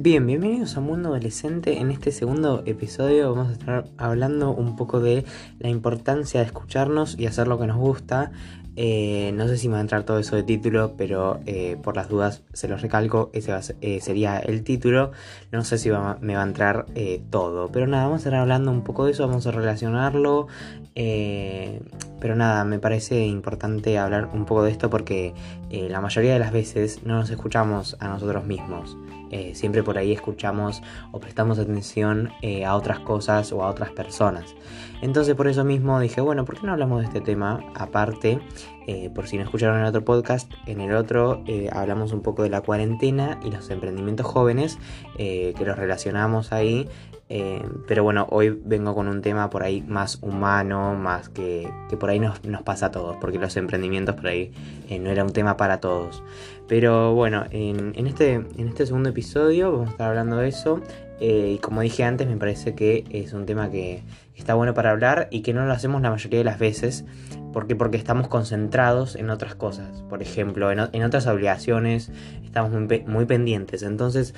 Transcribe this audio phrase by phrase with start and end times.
[0.00, 1.80] Bien, bienvenidos a Mundo Adolescente.
[1.80, 5.24] En este segundo episodio vamos a estar hablando un poco de
[5.58, 8.30] la importancia de escucharnos y hacer lo que nos gusta.
[8.76, 11.96] Eh, no sé si me va a entrar todo eso de título, pero eh, por
[11.96, 15.10] las dudas se los recalco, ese eh, sería el título.
[15.50, 16.86] No sé si me va a entrar
[17.30, 20.46] todo, pero nada, vamos a estar hablando un poco de eso, vamos a relacionarlo.
[20.94, 25.34] pero nada, me parece importante hablar un poco de esto porque
[25.72, 28.96] la mayoría de las veces no nos escuchamos a nosotros mismos.
[29.30, 30.82] Eh, siempre por ahí escuchamos
[31.12, 34.54] o prestamos atención eh, a otras cosas o a otras personas.
[35.00, 38.40] Entonces por eso mismo dije, bueno, ¿por qué no hablamos de este tema aparte?
[38.86, 42.48] Eh, por si no escucharon el otro podcast, en el otro hablamos un poco de
[42.48, 44.78] la cuarentena y los emprendimientos jóvenes,
[45.16, 46.88] que los relacionamos ahí
[47.30, 51.70] eh, pero bueno, hoy vengo con un tema por ahí más humano, más que,
[52.00, 54.52] por ahí nos, pasa a todos, porque los emprendimientos por ahí
[54.88, 56.22] eh, no era un tema para todos.
[56.68, 60.80] Pero bueno, en, este, en este segundo episodio vamos a estar hablando de eso.
[61.20, 64.02] Eh, y como dije antes, me parece que es un tema que
[64.36, 67.04] está bueno para hablar y que no lo hacemos la mayoría de las veces.
[67.52, 70.02] ¿Por Porque estamos concentrados en otras cosas.
[70.02, 72.10] Por ejemplo, en, otras obligaciones
[72.44, 72.72] estamos
[73.06, 73.82] muy pendientes.
[73.82, 74.34] Entonces,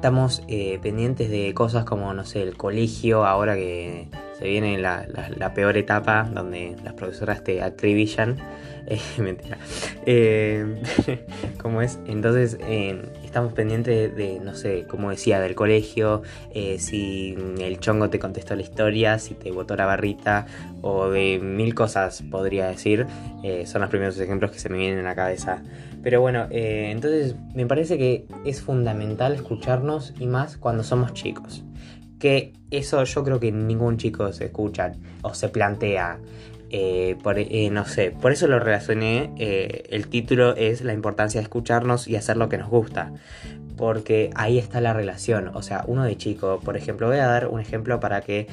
[0.00, 5.52] estamos eh, pendientes de cosas como, no sé, el colegio, ahora que se viene la,
[5.54, 8.38] peor etapa donde las profesoras te acribillan.
[8.86, 9.56] Eh, mentira.
[10.04, 10.82] Eh,
[11.62, 12.00] ¿Cómo es?
[12.06, 12.58] Entonces
[13.22, 16.22] estamos pendientes de, no sé, como decía, del colegio,
[16.78, 20.46] si el chongo te contestó la historia, si te botó la barrita,
[20.80, 23.06] o de mil cosas podría decir.
[23.66, 25.62] son los primeros ejemplos que se me vienen a la cabeza.
[26.02, 31.64] Pero bueno, eh, entonces me parece que es fundamental escucharnos y más cuando somos chicos.
[32.18, 34.92] Que eso yo creo que ningún chico se escucha
[35.22, 36.18] o se plantea.
[36.72, 39.32] Eh, por, eh, no sé, por eso lo relacioné.
[39.36, 43.12] el título es la importancia de escucharnos y hacer lo que nos gusta.
[43.76, 45.48] Porque ahí está la relación.
[45.54, 48.46] O sea, uno de chico, por ejemplo, voy a dar un ejemplo para que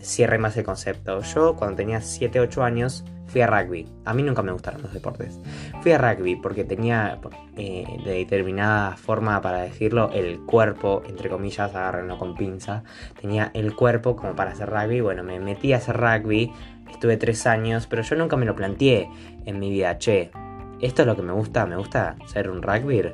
[0.00, 1.20] cierre más el concepto.
[1.22, 3.86] Yo cuando tenía 7-8 años fui a rugby.
[4.04, 5.38] A mí nunca me gustaron los deportes.
[5.82, 7.18] Fui a rugby porque tenía
[7.56, 12.82] eh, de determinada forma, para decirlo, el cuerpo, entre comillas, agárrenlo con pinza.
[13.20, 15.00] Tenía el cuerpo como para hacer rugby.
[15.00, 16.52] Bueno, me metí a hacer rugby.
[16.90, 19.08] Estuve tres años, pero yo nunca me lo planteé
[19.46, 19.96] en mi vida.
[19.98, 20.30] Che,
[20.80, 21.66] ¿esto es lo que me gusta?
[21.66, 23.12] ¿Me gusta ser un rugby?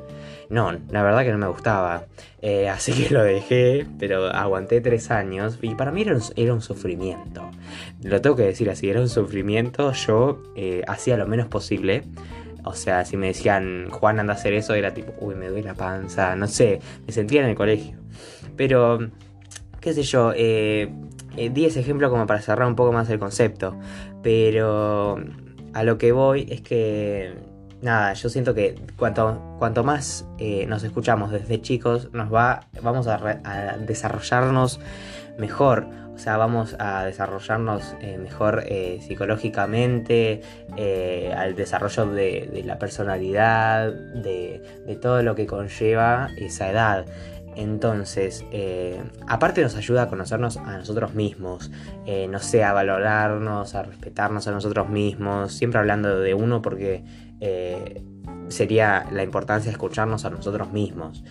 [0.49, 2.05] No, la verdad que no me gustaba.
[2.41, 7.49] Eh, así que lo dejé, pero aguanté tres años y para mí era un, sufrimiento.
[8.03, 9.91] Lo tengo que decir así, era un sufrimiento.
[9.93, 12.03] Yo eh, hacía lo menos posible.
[12.63, 15.63] O sea, si me decían, Juan anda a hacer eso, era tipo, uy, me duele
[15.63, 17.97] la panza, no sé, me sentía en el colegio.
[18.57, 18.99] Pero,
[19.79, 20.89] qué sé yo, eh,
[21.53, 23.77] di ese ejemplo como para cerrar un poco más el concepto.
[24.21, 25.17] Pero
[25.73, 27.35] a lo que voy es que
[27.81, 33.07] nada, yo siento que cuanto, cuanto más eh, nos escuchamos desde chicos, nos va, vamos
[33.07, 34.79] a, desarrollarnos
[35.37, 35.87] mejor.
[36.13, 40.41] O sea, vamos a desarrollarnos eh, mejor eh, psicológicamente,
[41.35, 47.05] al desarrollo de, la personalidad, de, de, todo lo que conlleva esa edad.
[47.55, 48.45] Entonces,
[49.27, 51.71] aparte nos ayuda a conocernos a nosotros mismos,
[52.29, 57.03] no sé, a valorarnos, a respetarnos a nosotros mismos, siempre hablando de uno porque
[57.39, 58.03] eh,
[58.49, 61.23] sería la importancia de escucharnos a nosotros mismos.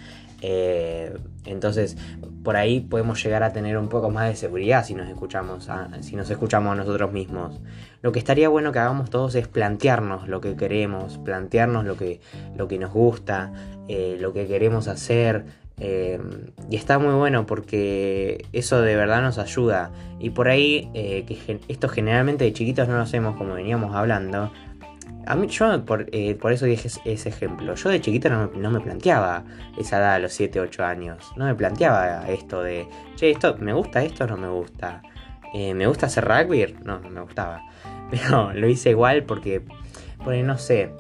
[0.43, 1.97] Eh, entonces,
[2.45, 5.89] por ahí podemos llegar a tener un poco más de seguridad si nos escuchamos a,
[6.03, 7.61] si nos escuchamos a nosotros mismos.
[8.03, 12.21] Lo que estaría bueno que hagamos todos es plantearnos lo que queremos, plantearnos lo que,
[12.57, 13.53] lo que nos gusta,
[13.89, 15.45] eh, lo que queremos hacer.
[15.79, 19.91] y está muy bueno porque eso de verdad nos ayuda.
[20.19, 24.51] Y por ahí, que esto generalmente de chiquitos no lo hacemos como veníamos hablando,
[25.27, 27.75] a mí, yo por, eh, eso dije ese ejemplo.
[27.75, 29.45] Yo de chiquita no, me planteaba
[29.77, 31.33] esa edad a los 7, 8 años.
[31.37, 35.03] No me planteaba esto de, che, esto, ¿me gusta esto o no me gusta?
[35.53, 36.77] Eh, ¿Me gusta hacer rugby?
[36.85, 37.63] No, no me gustaba.
[38.11, 39.63] Pero lo hice igual porque,
[40.23, 40.93] porque no sé.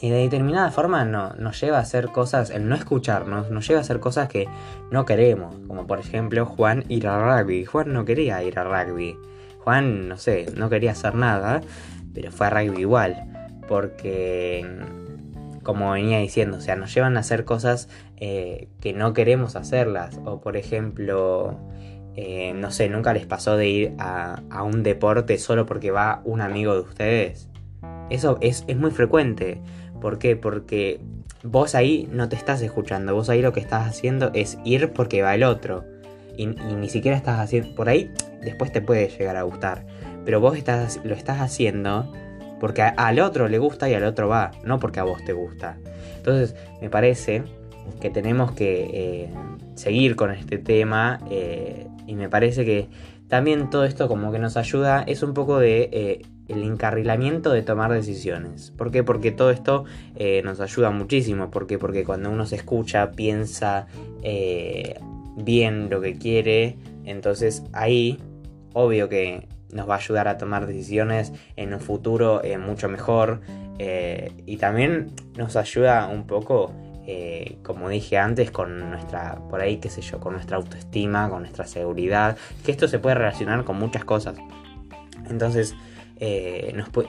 [0.00, 3.78] Y de determinada forma no, nos lleva a hacer cosas, el no escucharnos, nos lleva
[3.78, 4.48] a hacer cosas que
[4.90, 5.56] no queremos.
[5.66, 7.64] Como por ejemplo Juan ir a rugby.
[7.64, 9.16] Juan no quería ir a rugby.
[9.58, 11.60] Juan, no sé, no quería hacer nada,
[12.14, 13.32] pero fue a rugby igual
[13.68, 14.66] porque,
[15.62, 20.20] como venía diciendo, o sea, nos llevan a hacer cosas eh, que no queremos hacerlas.
[20.24, 21.58] O por ejemplo,
[22.14, 26.40] eh, no sé, nunca les pasó de ir a, un deporte solo porque va un
[26.40, 27.48] amigo de ustedes.
[28.10, 29.60] Eso es, muy frecuente.
[30.00, 30.36] ¿Por qué?
[30.36, 31.00] Porque
[31.42, 35.22] vos ahí no te estás escuchando, vos ahí lo que estás haciendo es ir porque
[35.22, 35.84] va el otro.
[36.36, 37.74] Y, ni siquiera estás haciendo.
[37.74, 38.12] Por ahí
[38.42, 39.86] después te puede llegar a gustar.
[40.24, 42.12] Pero vos estás, lo estás haciendo
[42.62, 45.78] porque al otro le gusta y al otro va, no porque a vos te gusta.
[46.16, 47.42] Entonces, me parece
[48.00, 49.30] que tenemos que eh,
[49.74, 51.18] seguir con este tema
[52.06, 52.86] y me parece que
[53.26, 57.92] también todo esto como que nos ayuda, es un poco de el encarrilamiento de tomar
[57.92, 58.70] decisiones.
[58.70, 59.02] ¿Por qué?
[59.02, 59.84] Porque todo esto
[60.44, 61.50] nos ayuda muchísimo.
[61.50, 61.78] ¿Por qué?
[61.78, 63.88] Porque cuando uno se escucha, piensa
[65.36, 68.20] bien lo que quiere, entonces ahí,
[68.72, 73.40] obvio que nos va a ayudar a tomar decisiones en un futuro eh, mucho mejor.
[73.78, 76.72] Eh, y también nos ayuda un poco,
[77.06, 81.40] eh, como dije antes, con nuestra, por ahí, qué sé yo, con nuestra autoestima, con
[81.40, 82.36] nuestra seguridad.
[82.64, 84.36] Que esto se puede relacionar con muchas cosas.
[85.28, 85.74] Entonces,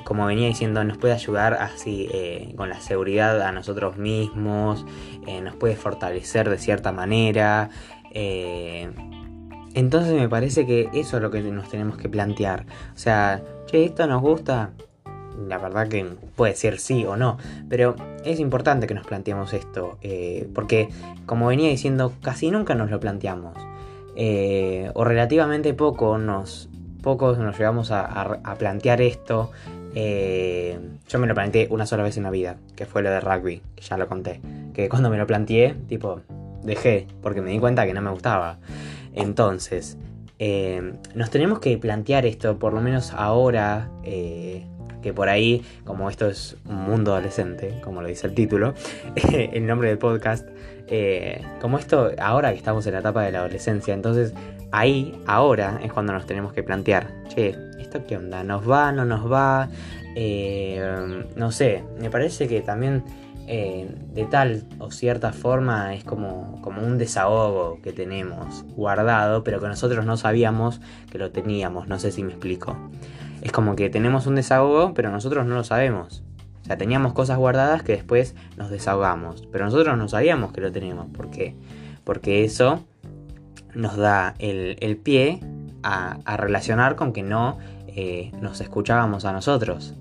[0.05, 2.09] como venía diciendo, nos puede ayudar así
[2.55, 4.85] con la seguridad a nosotros mismos,
[5.43, 7.69] nos puede fortalecer de cierta manera.
[9.73, 12.65] Entonces me parece que eso es lo que nos tenemos que plantear.
[12.93, 14.71] O sea, che, esto nos gusta.
[15.47, 16.05] La verdad que
[16.35, 17.37] puede ser sí o no.
[17.69, 19.97] Pero es importante que nos planteemos esto.
[20.01, 20.89] Eh, porque,
[21.25, 23.57] como venía diciendo, casi nunca nos lo planteamos.
[24.15, 26.69] Eh, o relativamente poco nos,
[27.01, 29.51] pocos nos llevamos a, plantear esto.
[29.95, 33.19] Eh, yo me lo planteé una sola vez en la vida, que fue lo de
[33.19, 34.39] rugby, que ya lo conté.
[34.73, 36.21] Que cuando me lo planteé, tipo,
[36.63, 38.59] dejé, porque me di cuenta que no me gustaba.
[39.13, 39.97] Entonces,
[40.39, 44.65] eh, nos tenemos que plantear esto, por lo menos ahora, eh,
[45.01, 48.73] que por ahí, como esto es un mundo adolescente, como lo dice el título,
[49.33, 50.47] el nombre del podcast,
[50.87, 54.33] eh, como esto ahora que estamos en la etapa de la adolescencia, entonces
[54.71, 58.43] ahí, ahora es cuando nos tenemos que plantear, che, ¿esto qué onda?
[58.43, 58.91] ¿Nos va?
[58.91, 59.69] ¿No nos va?
[61.35, 63.03] no sé, me parece que también
[63.47, 69.59] eh, de tal o cierta forma es como, como un desahogo que tenemos guardado, pero
[69.59, 70.79] que nosotros no sabíamos
[71.11, 72.77] que lo teníamos, no sé si me explico.
[73.41, 76.23] Es como que tenemos un desahogo, pero nosotros no lo sabemos.
[76.61, 80.71] O sea, teníamos cosas guardadas que después nos desahogamos, pero nosotros no sabíamos que lo
[80.71, 81.07] teníamos.
[81.07, 81.57] ¿Por qué?
[82.05, 82.85] Porque eso
[83.75, 85.41] nos da el, pie
[85.83, 87.57] a, relacionar con que no
[87.87, 89.95] eh, nos escuchábamos a nosotros.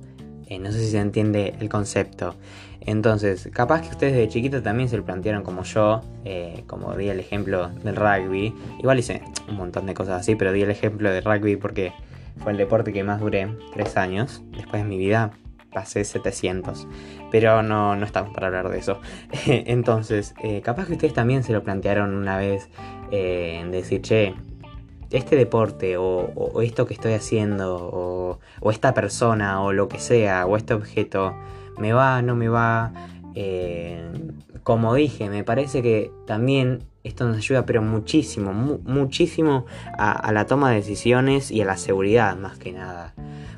[0.53, 2.35] Eh, no sé si se entiende el concepto.
[2.83, 7.09] Entonces, capaz que ustedes de chiquito también se lo plantearon como yo, eh, como di
[7.09, 8.55] el ejemplo del rugby.
[8.79, 11.95] Igual hice un montón de cosas así, pero di el ejemplo del rugby porque
[12.37, 14.43] fue el deporte que más duré, tres años.
[14.55, 15.31] Después de mi vida
[15.73, 16.87] pasé 700.
[17.31, 19.01] Pero no, no estamos para hablar de eso.
[19.47, 22.69] Entonces, eh, capaz que ustedes también se lo plantearon una vez
[23.11, 24.35] en decir, che,
[25.12, 30.56] este deporte o, esto que estoy haciendo o, esta persona o lo que sea o
[30.56, 31.35] este objeto
[31.79, 32.93] me va, no me va.
[33.35, 34.03] Eh,
[34.62, 39.67] como dije, me parece que también esto nos ayuda pero muchísimo, muchísimo
[39.99, 43.15] a, la toma de decisiones y a la seguridad más que nada.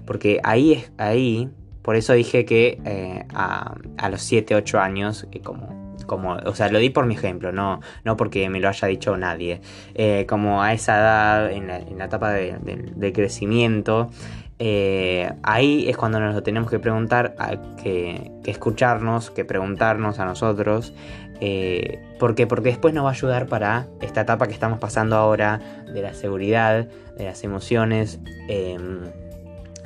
[0.06, 1.50] Porque ahí es ahí,
[1.82, 6.68] por eso dije que eh, a, a, los 7, 8 años, como como, o sea,
[6.68, 9.60] lo di por mi ejemplo, no, no porque me lo haya dicho nadie.
[9.94, 14.10] Eh, como a esa edad, en la, etapa de, crecimiento,
[14.58, 17.34] eh, ahí es cuando nos lo tenemos que preguntar,
[17.82, 20.92] que, escucharnos, que preguntarnos a nosotros.
[21.40, 22.46] Eh, ¿Por qué?
[22.46, 25.60] Porque después nos va a ayudar para esta etapa que estamos pasando ahora
[25.92, 26.86] de la seguridad,
[27.16, 29.00] de las emociones em,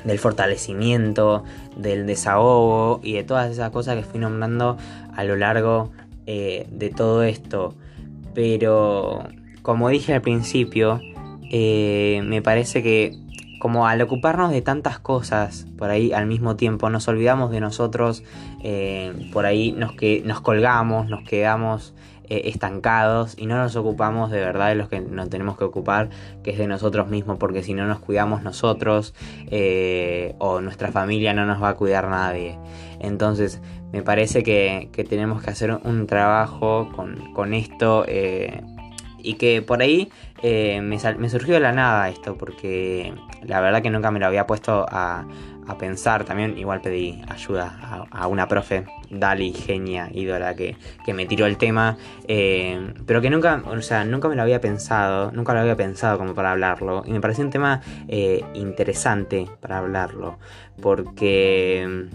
[0.05, 1.45] del fortalecimiento,
[1.77, 4.77] del desahogo y de todas esas cosas que fui nombrando
[5.17, 5.91] a lo largo
[6.31, 7.75] eh, de todo esto.
[8.35, 9.27] Pero,
[9.63, 11.01] como dije al principio,
[11.51, 13.19] eh, me parece que
[13.59, 18.25] como al ocuparnos de tantas cosas por ahí al mismo tiempo, nos olvidamos de nosotros,
[18.63, 21.95] eh, por ahí nos, que, nos colgamos, nos quedamos
[22.29, 26.11] estancados y no nos ocupamos de verdad de los que nos tenemos que ocupar,
[26.43, 29.15] que es de nosotros mismos, porque si no nos cuidamos nosotros
[30.39, 32.59] o nuestra familia no nos va a cuidar nadie.
[33.01, 33.61] Entonces,
[33.93, 36.91] me parece que, tenemos que hacer un trabajo
[37.35, 38.61] con, esto eh,
[39.19, 40.11] y que por ahí
[40.43, 44.47] eh, me, surgió de la nada esto, porque la verdad que nunca me lo había
[44.47, 45.27] puesto a,
[45.77, 46.25] pensar.
[46.25, 51.59] También igual pedí ayuda a, una profe, Dali, genia, ídola, que, que me tiró el
[51.59, 55.77] tema, eh, pero que nunca, o sea, nunca me lo había pensado, nunca lo había
[55.77, 57.03] pensado como para hablarlo.
[57.05, 57.83] Y me pareció un tema
[58.55, 60.39] interesante para hablarlo,
[60.81, 62.09] porque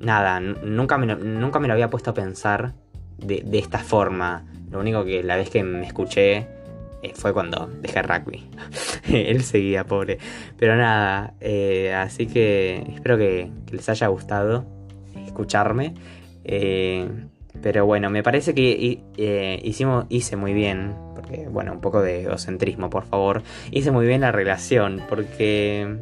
[0.00, 2.74] nada, nunca me, nunca me lo había puesto a pensar
[3.18, 4.44] de, esta forma.
[4.70, 6.48] Lo único que la vez que me escuché
[7.02, 8.48] eh, fue cuando dejé rugby.
[9.12, 10.18] Él seguía, pobre.
[10.58, 14.66] Pero nada, eh, así que espero que, les haya gustado
[15.26, 15.94] escucharme.
[16.44, 17.08] Eh,
[17.62, 19.00] pero bueno, me parece que
[19.62, 23.42] hicimos, hice muy bien, porque bueno, un poco de egocentrismo, por favor.
[23.70, 25.98] Hice muy bien la relación, porque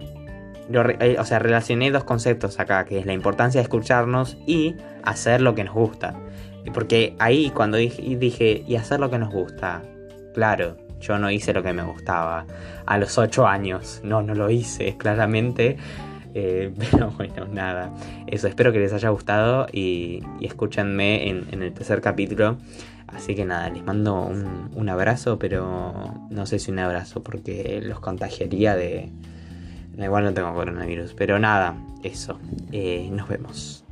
[0.73, 5.41] eh, o sea, relacioné dos conceptos acá, que es la importancia de escucharnos y hacer
[5.41, 6.15] lo que nos gusta.
[6.73, 9.83] Porque ahí cuando dije, dije, y hacer lo que nos gusta,
[10.33, 12.47] claro, yo no hice lo que me gustaba
[12.87, 15.77] a los 8 años, no, no lo hice, claramente.
[16.35, 17.93] Eh, pero bueno, nada.
[18.27, 22.57] Eso, espero que les haya gustado y, escúchenme en, el tercer capítulo.
[23.07, 25.95] Así que nada, les mando un, abrazo, pero
[26.31, 29.11] no sé si un abrazo porque los contagiaría de...
[29.97, 32.41] Igual no tengo coronavirus, pero nada, eso.
[32.73, 33.84] Eh, nos vemos.